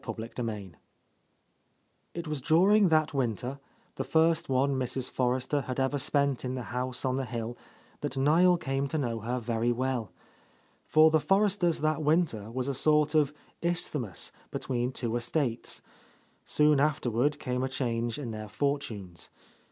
—68— 0.03 0.33
VI 0.47 0.55
I 2.17 2.21
T 2.23 2.27
was 2.27 2.41
during 2.41 2.87
that 2.89 3.13
winter, 3.13 3.59
the 3.97 4.03
first 4.03 4.49
one 4.49 4.73
Mrs. 4.73 5.11
Forrester 5.11 5.61
had 5.61 5.79
ever 5.79 5.99
spent 5.99 6.43
in 6.43 6.55
the 6.55 6.63
house 6.73 7.05
on 7.05 7.17
the 7.17 7.25
hill, 7.25 7.55
that 7.99 8.17
Niel 8.17 8.57
came 8.57 8.87
to 8.87 8.97
know 8.97 9.19
her 9.19 9.37
very 9.39 9.71
well. 9.71 10.11
For 10.87 11.11
the 11.11 11.19
Forresters 11.19 11.81
that 11.81 12.01
winter 12.01 12.49
was 12.49 12.67
a 12.67 12.73
sort 12.73 13.13
of 13.13 13.31
isth 13.61 13.93
mus 13.93 14.31
between 14.49 14.91
two 14.91 15.15
estates; 15.15 15.83
soon 16.45 16.79
afterward 16.79 17.37
came 17.37 17.61
a 17.61 17.69
change 17.69 18.17
in 18.17 18.31
their 18.31 18.47
fortunes. 18.49 19.29